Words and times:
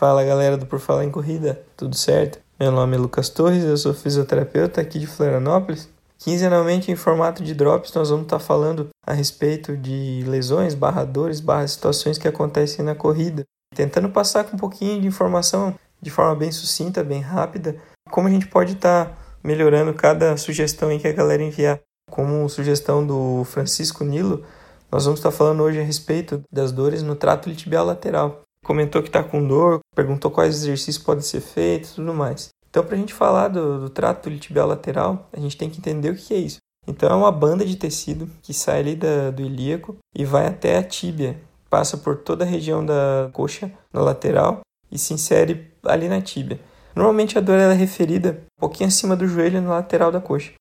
Fala 0.00 0.24
galera 0.24 0.56
do 0.56 0.64
Por 0.64 0.80
Falar 0.80 1.04
em 1.04 1.10
Corrida, 1.10 1.60
tudo 1.76 1.94
certo? 1.94 2.38
Meu 2.58 2.72
nome 2.72 2.96
é 2.96 2.98
Lucas 2.98 3.28
Torres, 3.28 3.62
eu 3.62 3.76
sou 3.76 3.92
fisioterapeuta 3.92 4.80
aqui 4.80 4.98
de 4.98 5.06
Florianópolis. 5.06 5.90
Quinzenalmente 6.16 6.90
em 6.90 6.96
formato 6.96 7.44
de 7.44 7.52
drops 7.52 7.92
nós 7.92 8.08
vamos 8.08 8.24
estar 8.24 8.38
falando 8.38 8.88
a 9.06 9.12
respeito 9.12 9.76
de 9.76 10.24
lesões, 10.26 10.72
barra 10.72 11.04
dores, 11.04 11.38
barra 11.38 11.68
situações 11.68 12.16
que 12.16 12.26
acontecem 12.26 12.82
na 12.82 12.94
corrida. 12.94 13.44
Tentando 13.74 14.08
passar 14.08 14.44
com 14.44 14.56
um 14.56 14.58
pouquinho 14.58 15.02
de 15.02 15.06
informação 15.06 15.74
de 16.00 16.08
forma 16.08 16.34
bem 16.34 16.50
sucinta, 16.50 17.04
bem 17.04 17.20
rápida, 17.20 17.76
como 18.10 18.26
a 18.26 18.30
gente 18.30 18.46
pode 18.46 18.72
estar 18.72 19.38
melhorando 19.44 19.92
cada 19.92 20.34
sugestão 20.38 20.98
que 20.98 21.08
a 21.08 21.12
galera 21.12 21.42
enviar. 21.42 21.78
Como 22.10 22.48
sugestão 22.48 23.06
do 23.06 23.44
Francisco 23.44 24.02
Nilo, 24.02 24.46
nós 24.90 25.04
vamos 25.04 25.20
estar 25.20 25.30
falando 25.30 25.62
hoje 25.62 25.78
a 25.78 25.84
respeito 25.84 26.40
das 26.50 26.72
dores 26.72 27.02
no 27.02 27.14
trato 27.14 27.54
tibial 27.54 27.84
lateral. 27.84 28.44
Comentou 28.64 29.02
que 29.02 29.08
está 29.08 29.22
com 29.22 29.46
dor, 29.46 29.80
perguntou 29.94 30.30
quais 30.30 30.54
exercícios 30.54 31.02
podem 31.02 31.22
ser 31.22 31.40
feitos 31.40 31.92
e 31.92 31.94
tudo 31.96 32.14
mais. 32.14 32.48
Então, 32.68 32.84
para 32.84 32.94
a 32.94 32.98
gente 32.98 33.14
falar 33.14 33.48
do, 33.48 33.80
do 33.80 33.90
trato 33.90 34.30
tibial 34.38 34.68
lateral, 34.68 35.28
a 35.32 35.40
gente 35.40 35.56
tem 35.56 35.68
que 35.68 35.78
entender 35.78 36.10
o 36.10 36.16
que 36.16 36.34
é 36.34 36.38
isso. 36.38 36.58
Então, 36.86 37.10
é 37.10 37.14
uma 37.14 37.32
banda 37.32 37.64
de 37.64 37.76
tecido 37.76 38.30
que 38.42 38.54
sai 38.54 38.80
ali 38.80 38.96
da, 38.96 39.30
do 39.30 39.42
ilíaco 39.42 39.96
e 40.14 40.24
vai 40.24 40.46
até 40.46 40.78
a 40.78 40.82
tíbia, 40.82 41.40
passa 41.68 41.96
por 41.96 42.18
toda 42.18 42.44
a 42.44 42.48
região 42.48 42.84
da 42.84 43.28
coxa, 43.32 43.72
na 43.92 44.00
lateral, 44.00 44.60
e 44.90 44.98
se 44.98 45.14
insere 45.14 45.72
ali 45.84 46.08
na 46.08 46.20
tíbia. 46.20 46.60
Normalmente 46.94 47.38
a 47.38 47.40
dor 47.40 47.58
é 47.58 47.72
referida 47.72 48.42
um 48.56 48.60
pouquinho 48.60 48.88
acima 48.88 49.16
do 49.16 49.26
joelho, 49.26 49.60
na 49.60 49.70
lateral 49.70 50.12
da 50.12 50.20
coxa 50.20 50.52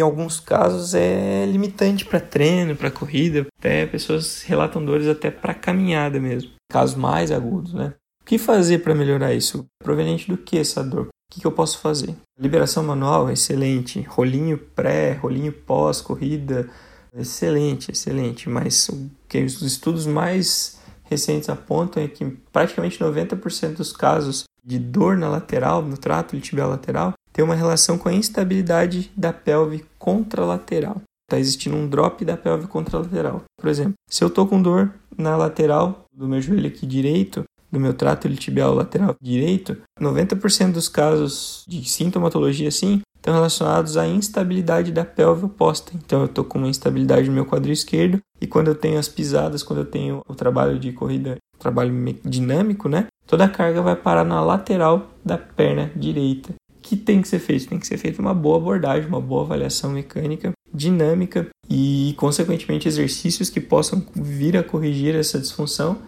em 0.00 0.02
alguns 0.02 0.40
casos 0.40 0.94
é 0.94 1.44
limitante 1.46 2.04
para 2.04 2.18
treino, 2.18 2.74
para 2.74 2.90
corrida, 2.90 3.46
até 3.58 3.86
pessoas 3.86 4.42
relatam 4.42 4.84
dores 4.84 5.06
até 5.06 5.30
para 5.30 5.54
caminhada 5.54 6.18
mesmo, 6.18 6.52
casos 6.70 6.96
mais 6.96 7.30
agudos, 7.30 7.74
né? 7.74 7.94
O 8.22 8.24
que 8.24 8.38
fazer 8.38 8.78
para 8.78 8.94
melhorar 8.94 9.34
isso? 9.34 9.66
Proveniente 9.82 10.28
do 10.28 10.36
que 10.36 10.58
essa 10.58 10.82
dor? 10.82 11.06
O 11.06 11.10
que, 11.32 11.40
que 11.40 11.46
eu 11.46 11.52
posso 11.52 11.78
fazer? 11.78 12.14
Liberação 12.38 12.82
manual, 12.82 13.30
excelente. 13.30 14.00
Rolinho 14.02 14.58
pré, 14.58 15.12
rolinho 15.12 15.52
pós, 15.52 16.00
corrida, 16.00 16.68
excelente, 17.16 17.90
excelente. 17.90 18.48
Mas 18.48 18.88
o 18.88 19.10
que 19.28 19.42
os 19.42 19.62
estudos 19.62 20.06
mais 20.06 20.80
recentes 21.04 21.48
apontam 21.48 22.02
é 22.02 22.08
que 22.08 22.24
praticamente 22.52 22.98
90% 22.98 23.76
dos 23.76 23.92
casos 23.92 24.44
de 24.64 24.78
dor 24.78 25.16
na 25.16 25.28
lateral, 25.28 25.82
no 25.82 25.96
trato 25.96 26.38
tibial 26.40 26.70
lateral, 26.70 27.14
tem 27.32 27.44
uma 27.44 27.54
relação 27.54 27.96
com 27.96 28.08
a 28.08 28.12
instabilidade 28.12 29.10
da 29.16 29.32
pelve 29.32 29.84
contralateral. 29.98 31.00
Está 31.28 31.38
existindo 31.38 31.76
um 31.76 31.88
drop 31.88 32.24
da 32.24 32.36
pelve 32.36 32.66
contralateral. 32.66 33.42
Por 33.60 33.68
exemplo, 33.68 33.94
se 34.08 34.24
eu 34.24 34.28
estou 34.28 34.46
com 34.46 34.60
dor 34.60 34.92
na 35.16 35.36
lateral 35.36 36.04
do 36.12 36.26
meu 36.26 36.40
joelho 36.40 36.66
aqui 36.66 36.86
direito, 36.86 37.44
do 37.70 37.78
meu 37.78 37.94
trato 37.94 38.28
tibial 38.34 38.74
lateral 38.74 39.14
direito, 39.22 39.76
90% 40.00 40.72
dos 40.72 40.88
casos 40.88 41.64
de 41.68 41.88
sintomatologia 41.88 42.68
assim 42.68 43.00
estão 43.16 43.34
relacionados 43.34 43.96
à 43.96 44.08
instabilidade 44.08 44.90
da 44.90 45.04
pelve 45.04 45.44
oposta. 45.44 45.92
Então 45.94 46.20
eu 46.20 46.26
estou 46.26 46.44
com 46.44 46.58
uma 46.58 46.68
instabilidade 46.68 47.28
no 47.28 47.34
meu 47.34 47.46
quadril 47.46 47.72
esquerdo 47.72 48.18
e 48.40 48.46
quando 48.46 48.68
eu 48.68 48.74
tenho 48.74 48.98
as 48.98 49.08
pisadas, 49.08 49.62
quando 49.62 49.80
eu 49.80 49.84
tenho 49.84 50.22
o 50.26 50.34
trabalho 50.34 50.78
de 50.78 50.90
corrida, 50.90 51.36
trabalho 51.58 51.92
dinâmico, 52.24 52.88
né? 52.88 53.06
Toda 53.26 53.44
a 53.44 53.48
carga 53.48 53.82
vai 53.82 53.94
parar 53.94 54.24
na 54.24 54.42
lateral 54.42 55.10
da 55.24 55.38
perna 55.38 55.92
direita 55.94 56.54
que 56.90 56.96
tem 56.96 57.22
que 57.22 57.28
ser 57.28 57.38
feito? 57.38 57.68
Tem 57.68 57.78
que 57.78 57.86
ser 57.86 57.96
feita 57.96 58.20
uma 58.20 58.34
boa 58.34 58.56
abordagem, 58.56 59.08
uma 59.08 59.20
boa 59.20 59.42
avaliação 59.42 59.92
mecânica, 59.92 60.50
dinâmica 60.74 61.48
e, 61.68 62.14
consequentemente, 62.16 62.88
exercícios 62.88 63.48
que 63.48 63.60
possam 63.60 64.04
vir 64.12 64.56
a 64.56 64.62
corrigir 64.64 65.14
essa 65.14 65.38
disfunção, 65.38 65.98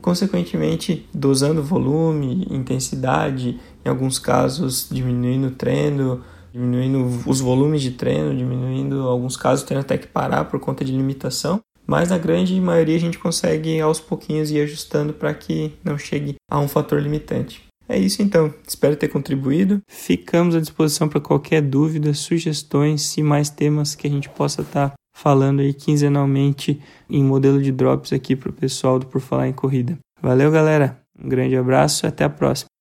consequentemente, 0.00 1.06
dosando 1.12 1.62
volume, 1.62 2.46
intensidade, 2.50 3.60
em 3.84 3.88
alguns 3.90 4.18
casos, 4.18 4.88
diminuindo 4.90 5.48
o 5.48 5.50
treino, 5.50 6.22
diminuindo 6.50 7.06
os 7.26 7.40
volumes 7.40 7.82
de 7.82 7.90
treino, 7.90 8.34
diminuindo, 8.34 9.02
alguns 9.02 9.36
casos, 9.36 9.66
tendo 9.66 9.80
até 9.80 9.98
que 9.98 10.06
parar 10.06 10.46
por 10.46 10.58
conta 10.58 10.82
de 10.82 10.92
limitação. 10.92 11.60
Mas 11.86 12.08
na 12.08 12.16
grande 12.16 12.58
maioria 12.58 12.96
a 12.96 13.00
gente 13.00 13.18
consegue 13.18 13.78
aos 13.80 14.00
pouquinhos 14.00 14.50
ir 14.50 14.62
ajustando 14.62 15.12
para 15.12 15.34
que 15.34 15.74
não 15.84 15.98
chegue 15.98 16.36
a 16.50 16.58
um 16.58 16.66
fator 16.66 17.02
limitante. 17.02 17.65
É 17.88 17.98
isso 17.98 18.20
então, 18.20 18.52
espero 18.66 18.96
ter 18.96 19.08
contribuído. 19.08 19.80
Ficamos 19.88 20.54
à 20.54 20.60
disposição 20.60 21.08
para 21.08 21.20
qualquer 21.20 21.62
dúvida, 21.62 22.12
sugestões 22.14 23.16
e 23.16 23.22
mais 23.22 23.48
temas 23.48 23.94
que 23.94 24.06
a 24.06 24.10
gente 24.10 24.28
possa 24.28 24.62
estar 24.62 24.90
tá 24.90 24.94
falando 25.16 25.60
aí 25.60 25.72
quinzenalmente 25.72 26.80
em 27.08 27.22
modelo 27.22 27.62
de 27.62 27.70
drops 27.70 28.12
aqui 28.12 28.34
para 28.34 28.50
o 28.50 28.52
pessoal 28.52 28.98
do 28.98 29.06
Por 29.06 29.20
Falar 29.20 29.48
em 29.48 29.52
Corrida. 29.52 29.96
Valeu, 30.20 30.50
galera. 30.50 31.00
Um 31.18 31.28
grande 31.28 31.56
abraço 31.56 32.04
e 32.04 32.08
até 32.08 32.24
a 32.24 32.28
próxima. 32.28 32.75